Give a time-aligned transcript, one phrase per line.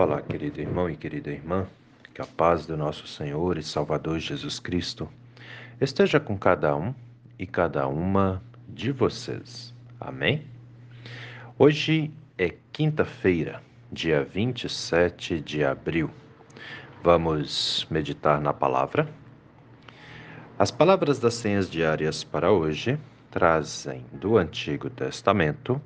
[0.00, 1.66] Olá, querido irmão e querida irmã,
[2.14, 5.08] que a paz do nosso Senhor e Salvador Jesus Cristo
[5.80, 6.94] esteja com cada um
[7.36, 9.74] e cada uma de vocês.
[10.00, 10.46] Amém?
[11.58, 16.08] Hoje é quinta-feira, dia 27 de abril.
[17.02, 19.08] Vamos meditar na palavra.
[20.56, 22.96] As palavras das senhas diárias para hoje
[23.32, 25.82] trazem do Antigo Testamento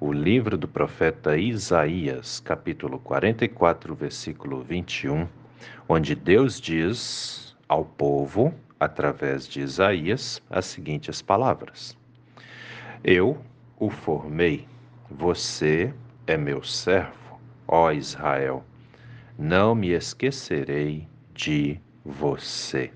[0.00, 5.28] o livro do profeta Isaías, capítulo 44, versículo 21,
[5.86, 11.94] onde Deus diz ao povo, através de Isaías, as seguintes palavras:
[13.04, 13.44] Eu
[13.78, 14.66] o formei,
[15.10, 15.92] você
[16.26, 17.38] é meu servo,
[17.68, 18.64] ó Israel,
[19.38, 22.90] não me esquecerei de você.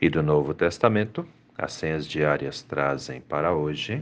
[0.00, 1.26] E do Novo Testamento,
[1.58, 4.00] as senhas diárias trazem para hoje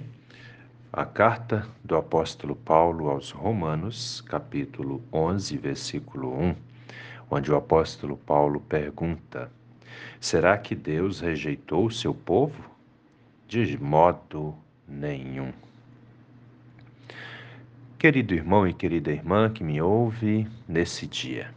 [0.92, 6.54] a carta do apóstolo Paulo aos Romanos, capítulo 11, versículo 1,
[7.30, 9.50] onde o apóstolo Paulo pergunta:
[10.20, 12.70] Será que Deus rejeitou o seu povo?
[13.48, 14.54] De modo
[14.86, 15.50] nenhum.
[17.98, 21.54] Querido irmão e querida irmã que me ouve nesse dia,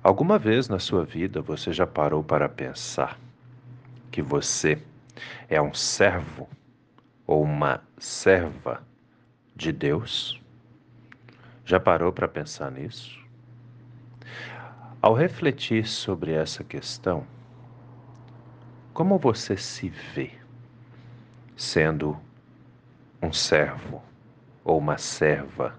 [0.00, 3.18] alguma vez na sua vida você já parou para pensar
[4.12, 4.80] que você
[5.48, 6.48] é um servo
[7.30, 8.82] ou uma serva
[9.54, 10.42] de Deus?
[11.64, 13.24] Já parou para pensar nisso?
[15.00, 17.24] Ao refletir sobre essa questão,
[18.92, 20.32] como você se vê
[21.54, 22.18] sendo
[23.22, 24.02] um servo
[24.64, 25.78] ou uma serva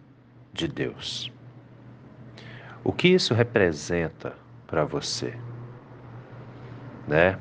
[0.53, 1.33] de Deus?
[2.81, 5.37] O que isso representa para você?
[7.05, 7.37] Né?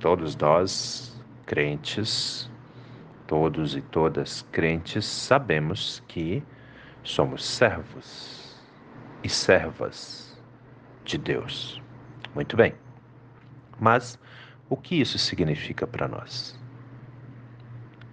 [0.00, 2.50] Todos nós, crentes,
[3.26, 6.42] todos e todas crentes sabemos que
[7.02, 8.56] somos servos
[9.22, 10.40] e servas
[11.04, 11.80] de Deus.
[12.34, 12.74] Muito bem.
[13.78, 14.18] Mas
[14.68, 16.58] o que isso significa para nós?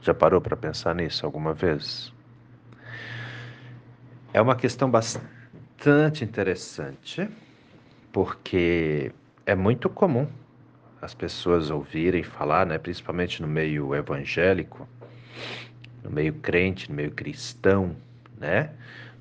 [0.02, 2.14] Já parou para pensar nisso alguma vez?
[4.34, 7.30] É uma questão bastante interessante,
[8.12, 9.12] porque
[9.46, 10.28] é muito comum
[11.02, 14.88] as pessoas ouvirem falar, né, principalmente no meio evangélico,
[16.04, 17.96] no meio crente, no meio cristão,
[18.38, 18.72] né?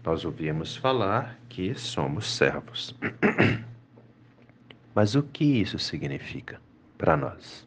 [0.04, 2.94] Nós ouvimos falar que somos servos.
[4.94, 6.60] Mas o que isso significa
[6.98, 7.66] para nós,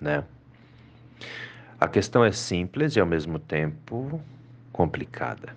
[0.00, 0.24] né?
[1.80, 4.22] A questão é simples e ao mesmo tempo
[4.72, 5.54] complicada.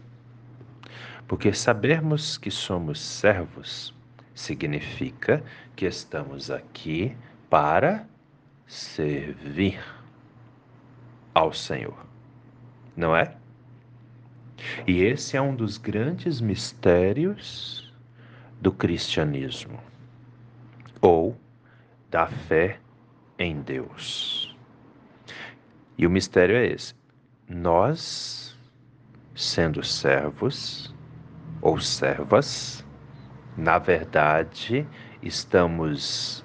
[1.28, 3.94] Porque sabermos que somos servos
[4.34, 5.44] significa
[5.76, 7.16] que estamos aqui
[7.50, 8.06] para
[8.66, 9.80] servir
[11.38, 11.96] ao Senhor.
[12.96, 13.36] Não é?
[14.88, 17.94] E esse é um dos grandes mistérios
[18.60, 19.80] do cristianismo
[21.00, 21.38] ou
[22.10, 22.80] da fé
[23.38, 24.58] em Deus.
[25.96, 26.96] E o mistério é esse:
[27.48, 28.58] nós,
[29.36, 30.92] sendo servos
[31.62, 32.84] ou servas,
[33.56, 34.88] na verdade,
[35.22, 36.44] estamos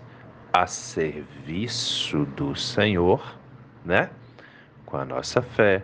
[0.53, 3.39] a serviço do Senhor,
[3.87, 4.11] né?
[4.93, 5.83] Com a nossa fé,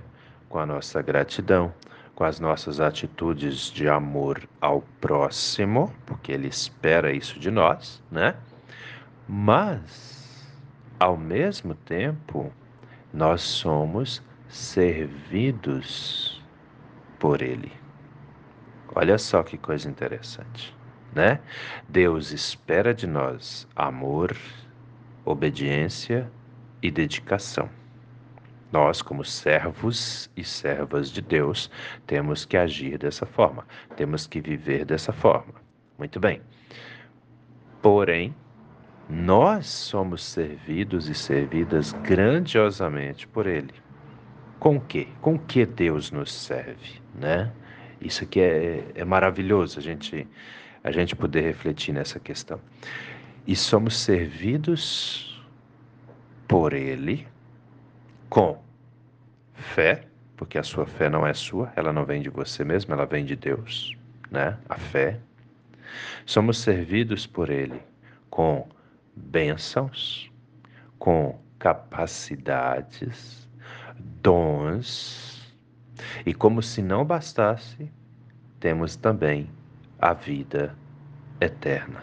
[0.51, 1.73] com a nossa gratidão,
[2.15, 8.37] com as nossas atitudes de amor ao próximo, porque ele espera isso de nós, né?
[9.27, 10.47] Mas,
[11.01, 12.53] ao mesmo tempo,
[13.11, 16.45] nós somos servidos
[17.19, 17.73] por ele.
[18.95, 20.77] Olha só que coisa interessante,
[21.15, 21.41] né?
[21.89, 24.37] Deus espera de nós amor,
[25.25, 26.31] obediência
[26.83, 27.78] e dedicação.
[28.71, 31.71] Nós, como servos e servas de Deus,
[32.06, 35.55] temos que agir dessa forma, temos que viver dessa forma.
[35.97, 36.43] Muito bem.
[37.81, 38.34] Porém,
[39.09, 43.73] nós somos servidos e servidas grandiosamente por Ele.
[44.59, 45.06] Com que?
[45.21, 47.50] Com que Deus nos serve, né?
[48.00, 50.26] Isso aqui é, é maravilhoso a gente
[50.82, 52.61] a gente poder refletir nessa questão.
[53.47, 55.43] E somos servidos
[56.47, 57.26] por Ele
[58.29, 58.59] com
[59.55, 60.05] fé,
[60.37, 63.25] porque a sua fé não é sua, ela não vem de você mesmo, ela vem
[63.25, 63.97] de Deus,
[64.31, 64.57] né?
[64.69, 65.19] A fé.
[66.25, 67.83] Somos servidos por Ele
[68.31, 68.69] com
[69.17, 70.31] bênçãos,
[70.99, 73.49] com capacidades,
[73.99, 75.55] dons,
[76.25, 77.91] e como se não bastasse,
[78.61, 79.51] temos também
[79.99, 80.77] a vida
[81.41, 82.03] eterna.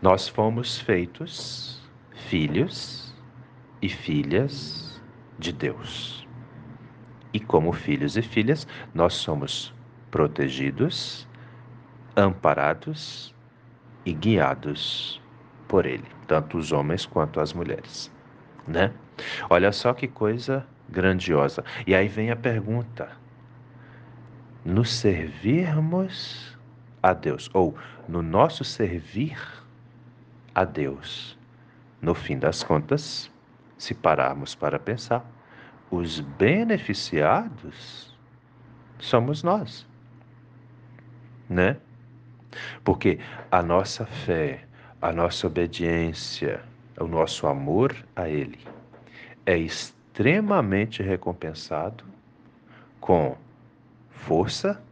[0.00, 1.82] Nós fomos feitos
[2.28, 3.14] filhos
[3.82, 4.87] e filhas
[5.38, 6.26] de Deus.
[7.32, 9.74] E como filhos e filhas, nós somos
[10.10, 11.28] protegidos,
[12.16, 13.34] amparados
[14.04, 15.20] e guiados
[15.68, 18.10] por Ele, tanto os homens quanto as mulheres,
[18.66, 18.92] né?
[19.50, 21.62] Olha só que coisa grandiosa.
[21.86, 23.10] E aí vem a pergunta:
[24.64, 26.56] nos servirmos
[27.02, 27.76] a Deus, ou
[28.08, 29.38] no nosso servir
[30.54, 31.38] a Deus,
[32.00, 33.30] no fim das contas,
[33.78, 35.24] se pararmos para pensar,
[35.90, 38.14] os beneficiados
[38.98, 39.86] somos nós,
[41.48, 41.76] né?
[42.82, 43.18] Porque
[43.50, 44.64] a nossa fé,
[45.00, 46.60] a nossa obediência,
[46.98, 48.58] o nosso amor a Ele
[49.46, 52.04] é extremamente recompensado
[53.00, 53.36] com
[54.10, 54.82] força,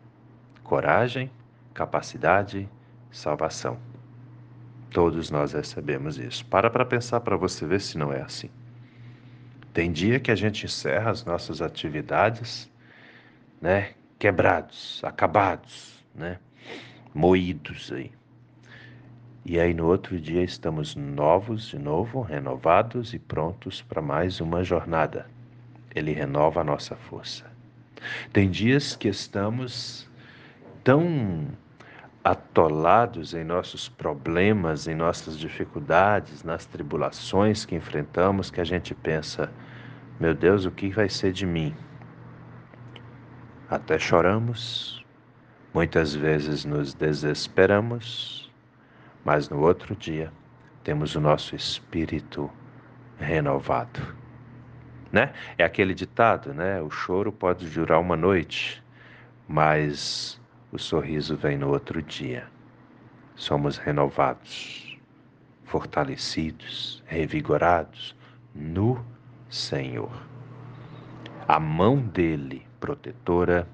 [0.63, 1.31] coragem,
[1.75, 2.69] capacidade,
[3.11, 3.79] salvação.
[4.91, 6.47] Todos nós recebemos isso.
[6.47, 8.49] Para para pensar para você ver se não é assim.
[9.77, 12.67] Tem dia que a gente encerra as nossas atividades,
[13.61, 16.39] né, quebrados, acabados, né,
[17.13, 18.11] moídos aí.
[19.45, 24.65] E aí no outro dia estamos novos de novo, renovados e prontos para mais uma
[24.65, 25.27] jornada.
[25.95, 27.45] Ele renova a nossa força.
[28.33, 30.09] Tem dias que estamos
[30.83, 31.49] tão
[32.27, 39.49] atolados em nossos problemas, em nossas dificuldades, nas tribulações que enfrentamos, que a gente pensa:
[40.19, 41.73] meu Deus, o que vai ser de mim?
[43.71, 45.05] Até choramos,
[45.73, 48.53] muitas vezes nos desesperamos,
[49.25, 50.33] mas no outro dia
[50.83, 52.51] temos o nosso espírito
[53.21, 54.01] renovado.
[55.13, 55.33] Né?
[55.57, 56.83] É aquele ditado, né?
[56.83, 58.83] O choro pode durar uma noite,
[59.47, 60.41] mas
[60.77, 62.47] o sorriso vem no outro dia.
[63.35, 64.99] Somos renovados,
[65.65, 68.15] fortalecidos, revigorados
[68.55, 69.03] no
[69.49, 70.13] Senhor.
[71.49, 73.67] A mão dele, protetora,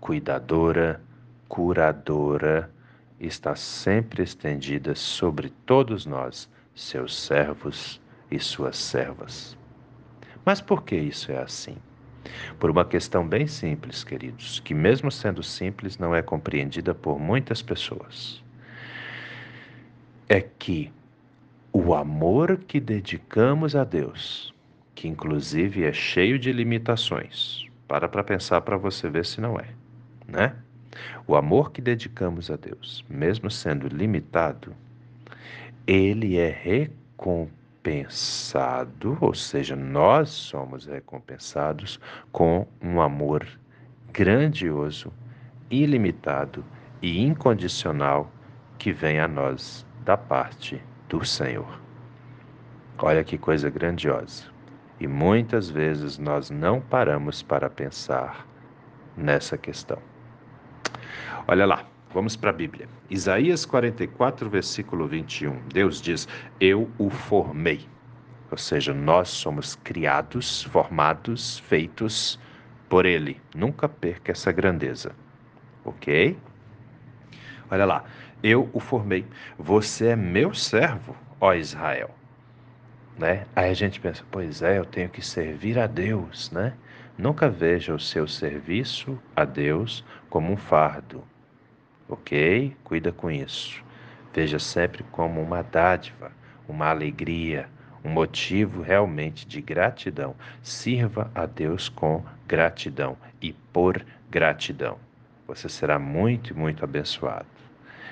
[0.00, 1.02] cuidadora,
[1.48, 2.70] curadora,
[3.18, 8.00] está sempre estendida sobre todos nós, seus servos
[8.30, 9.58] e suas servas.
[10.44, 11.76] Mas por que isso é assim?
[12.58, 17.62] Por uma questão bem simples, queridos, que, mesmo sendo simples, não é compreendida por muitas
[17.62, 18.42] pessoas.
[20.28, 20.92] É que
[21.72, 24.54] o amor que dedicamos a Deus,
[24.94, 29.68] que inclusive é cheio de limitações, para para pensar para você ver se não é,
[30.26, 30.56] né?
[31.26, 34.74] O amor que dedicamos a Deus, mesmo sendo limitado,
[35.86, 42.00] ele é recompensado recompensado, ou seja, nós somos recompensados
[42.32, 43.46] com um amor
[44.12, 45.12] grandioso,
[45.70, 46.64] ilimitado
[47.00, 48.30] e incondicional
[48.78, 51.80] que vem a nós da parte do Senhor.
[52.98, 54.44] Olha que coisa grandiosa.
[54.98, 58.46] E muitas vezes nós não paramos para pensar
[59.16, 59.98] nessa questão.
[61.46, 62.88] Olha lá, Vamos para a Bíblia.
[63.10, 65.60] Isaías 44, versículo 21.
[65.68, 66.28] Deus diz:
[66.60, 67.86] Eu o formei.
[68.50, 72.38] Ou seja, nós somos criados, formados, feitos
[72.88, 73.40] por Ele.
[73.54, 75.14] Nunca perca essa grandeza.
[75.84, 76.38] Ok?
[77.70, 78.04] Olha lá.
[78.42, 79.26] Eu o formei.
[79.58, 82.14] Você é meu servo, ó Israel.
[83.18, 83.46] Né?
[83.56, 86.74] Aí a gente pensa, pois é, eu tenho que servir a Deus, né?
[87.16, 91.24] Nunca veja o seu serviço a Deus como um fardo,
[92.08, 92.76] ok?
[92.84, 93.84] Cuida com isso.
[94.32, 96.30] Veja sempre como uma dádiva,
[96.68, 97.68] uma alegria,
[98.04, 100.34] um motivo realmente de gratidão.
[100.62, 104.98] Sirva a Deus com gratidão e por gratidão.
[105.46, 107.46] Você será muito, muito abençoado.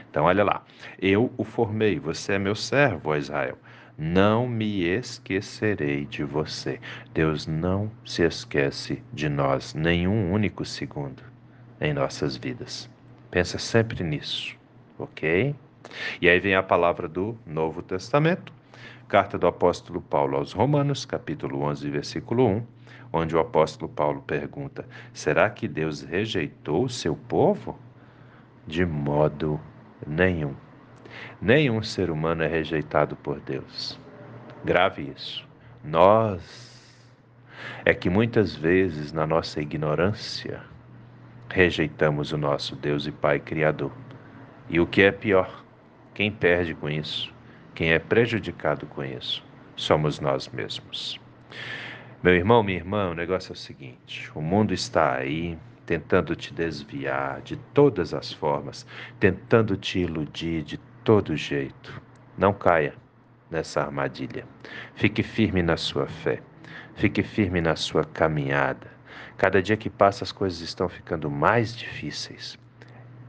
[0.08, 0.62] Então, olha lá.
[1.00, 3.58] Eu o formei, você é meu servo, ó Israel.
[3.98, 6.80] Não me esquecerei de você.
[7.12, 11.22] Deus não se esquece de nós nenhum único segundo
[11.80, 12.88] em nossas vidas.
[13.34, 14.56] Pensa sempre nisso,
[14.96, 15.56] ok?
[16.22, 18.52] E aí vem a palavra do Novo Testamento,
[19.08, 22.66] carta do apóstolo Paulo aos Romanos, capítulo 11, versículo 1,
[23.12, 27.76] onde o apóstolo Paulo pergunta: Será que Deus rejeitou o seu povo?
[28.68, 29.60] De modo
[30.06, 30.54] nenhum.
[31.42, 33.98] Nenhum ser humano é rejeitado por Deus.
[34.64, 35.44] Grave isso.
[35.82, 37.04] Nós
[37.84, 40.62] é que muitas vezes, na nossa ignorância,
[41.54, 43.92] rejeitamos o nosso Deus e Pai Criador.
[44.68, 45.64] E o que é pior,
[46.12, 47.32] quem perde com isso,
[47.76, 49.40] quem é prejudicado com isso,
[49.76, 51.20] somos nós mesmos.
[52.20, 55.56] Meu irmão, minha irmã, o negócio é o seguinte: o mundo está aí
[55.86, 58.84] tentando te desviar de todas as formas,
[59.20, 62.02] tentando te iludir de todo jeito.
[62.36, 62.94] Não caia
[63.48, 64.44] nessa armadilha.
[64.96, 66.42] Fique firme na sua fé.
[66.96, 68.93] Fique firme na sua caminhada.
[69.36, 72.58] Cada dia que passa, as coisas estão ficando mais difíceis.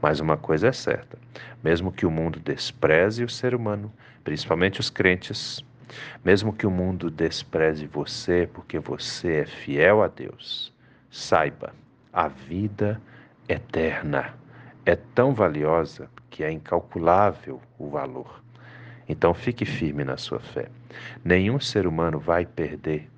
[0.00, 1.18] Mas uma coisa é certa:
[1.62, 5.64] mesmo que o mundo despreze o ser humano, principalmente os crentes,
[6.24, 10.72] mesmo que o mundo despreze você porque você é fiel a Deus,
[11.10, 11.74] saiba,
[12.12, 13.00] a vida
[13.48, 14.34] eterna
[14.84, 18.42] é tão valiosa que é incalculável o valor.
[19.08, 20.68] Então fique firme na sua fé.
[21.24, 23.08] Nenhum ser humano vai perder,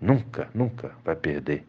[0.00, 1.66] nunca, nunca vai perder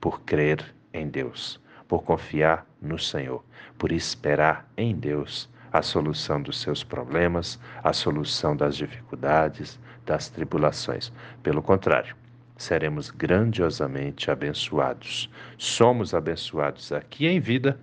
[0.00, 3.44] por crer em Deus, por confiar no Senhor,
[3.76, 11.12] por esperar em Deus a solução dos seus problemas, a solução das dificuldades, das tribulações.
[11.42, 12.16] Pelo contrário,
[12.56, 15.30] seremos grandiosamente abençoados.
[15.56, 17.78] Somos abençoados aqui em vida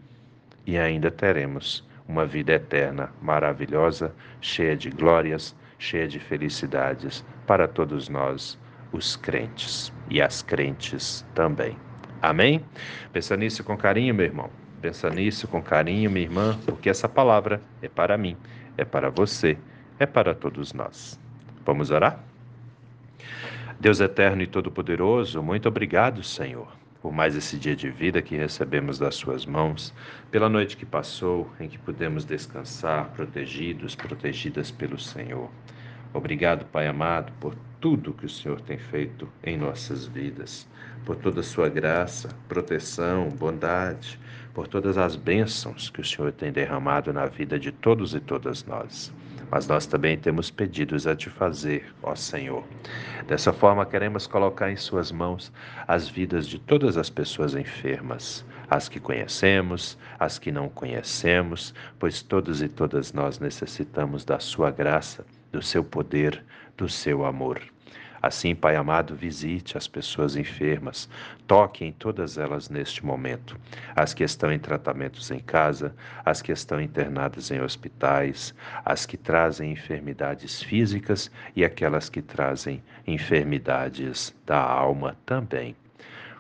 [0.66, 8.10] e ainda teremos uma vida eterna, maravilhosa, cheia de glórias, cheia de felicidades para todos
[8.10, 8.60] nós,
[8.92, 11.85] os crentes e as crentes também.
[12.22, 12.64] Amém?
[13.12, 14.50] Pensa nisso com carinho, meu irmão.
[14.82, 18.38] Pensa nisso com carinho, minha irmã, porque essa palavra é para mim,
[18.78, 19.58] é para você,
[19.98, 21.20] é para todos nós.
[21.66, 22.20] Vamos orar?
[23.80, 26.68] Deus eterno e todo-poderoso, muito obrigado, Senhor,
[27.02, 29.94] por mais esse dia de vida que recebemos das Suas mãos,
[30.32, 35.50] pela noite que passou, em que pudemos descansar, protegidos, protegidas pelo Senhor.
[36.14, 37.56] Obrigado, Pai amado, por
[37.86, 40.68] tudo que o Senhor tem feito em nossas vidas,
[41.06, 44.20] por toda a Sua graça, proteção, bondade,
[44.56, 48.66] por todas as bênçãos que o Senhor tem derramado na vida de todos e todas
[48.66, 49.14] nós
[49.52, 52.64] mas nós também temos pedidos a te fazer, ó Senhor.
[53.28, 55.54] Dessa forma, queremos colocar em Suas mãos
[55.88, 62.24] as vidas de todas as pessoas enfermas, as que conhecemos, as que não conhecemos, pois
[62.24, 66.44] todos e todas nós necessitamos da Sua graça, do Seu poder,
[66.76, 67.75] do Seu amor.
[68.26, 71.08] Assim, Pai amado, visite as pessoas enfermas,
[71.46, 73.56] toque em todas elas neste momento.
[73.96, 75.94] As que estão em tratamentos em casa,
[76.26, 78.52] as que estão internadas em hospitais,
[78.84, 85.76] as que trazem enfermidades físicas e aquelas que trazem enfermidades da alma também.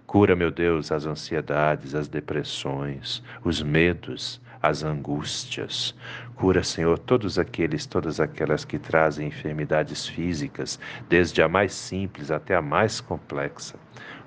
[0.07, 5.95] Cura, meu Deus, as ansiedades, as depressões, os medos, as angústias.
[6.35, 12.55] Cura, Senhor, todos aqueles, todas aquelas que trazem enfermidades físicas, desde a mais simples até
[12.55, 13.75] a mais complexa.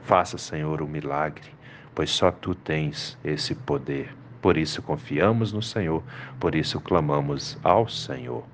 [0.02, 1.50] Faça, Senhor, um milagre,
[1.94, 4.14] pois só tu tens esse poder.
[4.40, 6.02] Por isso confiamos no Senhor,
[6.38, 8.44] por isso clamamos ao Senhor.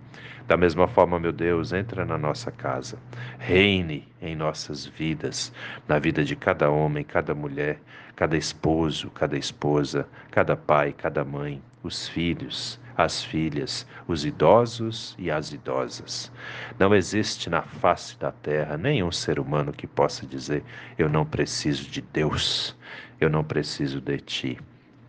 [0.46, 2.98] Da mesma forma, meu Deus, entra na nossa casa,
[3.38, 5.52] reine em nossas vidas,
[5.88, 7.78] na vida de cada homem, cada mulher,
[8.16, 15.30] cada esposo, cada esposa, cada pai, cada mãe, os filhos, as filhas, os idosos e
[15.30, 16.32] as idosas.
[16.78, 20.64] Não existe na face da terra nenhum ser humano que possa dizer:
[20.98, 22.76] Eu não preciso de Deus,
[23.20, 24.58] eu não preciso de ti.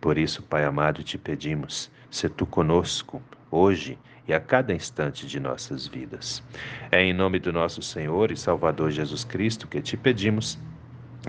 [0.00, 5.38] Por isso, Pai amado, te pedimos, se tu conosco hoje e a cada instante de
[5.40, 6.42] nossas vidas.
[6.90, 10.58] É em nome do nosso Senhor e Salvador Jesus Cristo que te pedimos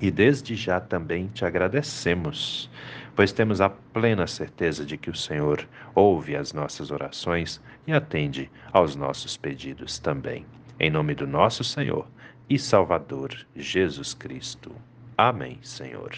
[0.01, 2.69] e desde já também te agradecemos,
[3.17, 8.47] pois temos a plena certeza de que o Senhor ouve as nossas orações e atende
[8.71, 10.45] aos nossos pedidos também.
[10.79, 12.07] Em nome do nosso Senhor
[12.47, 14.71] e Salvador Jesus Cristo.
[15.17, 16.11] Amém, Senhor.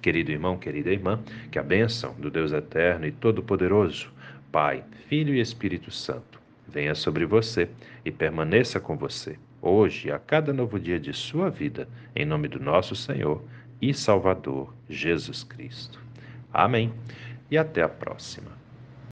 [0.00, 1.18] Querido irmão, querida irmã,
[1.50, 4.12] que a bênção do Deus eterno e todo-poderoso,
[4.52, 7.68] Pai, Filho e Espírito Santo, venha sobre você
[8.04, 12.46] e permaneça com você, hoje e a cada novo dia de sua vida, em nome
[12.46, 13.42] do nosso Senhor
[13.82, 16.03] e Salvador Jesus Cristo.
[16.54, 16.94] Amém.
[17.50, 18.63] E até a próxima.